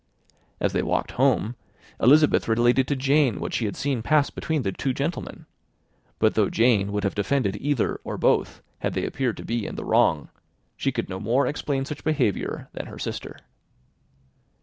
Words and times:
As 0.59 0.73
they 0.73 0.81
walked 0.81 1.11
home, 1.11 1.55
Elizabeth 1.99 2.47
related 2.47 2.87
to 2.87 2.95
Jane 2.95 3.39
what 3.39 3.53
she 3.53 3.65
had 3.65 3.75
seen 3.75 4.01
pass 4.01 4.31
between 4.31 4.63
the 4.63 4.71
two 4.71 4.95
gentlemen; 4.95 5.45
but 6.17 6.33
though 6.33 6.49
Jane 6.49 6.91
would 6.91 7.03
have 7.03 7.13
defended 7.13 7.55
either 7.61 8.01
or 8.03 8.17
both, 8.17 8.63
had 8.79 8.95
they 8.95 9.05
appeared 9.05 9.37
to 9.37 9.45
be 9.45 9.69
wrong, 9.77 10.29
she 10.75 10.91
could 10.91 11.07
no 11.07 11.19
more 11.19 11.45
explain 11.45 11.85
such 11.85 12.03
behaviour 12.03 12.67
than 12.73 12.87
her 12.87 12.97
sister. 12.97 13.37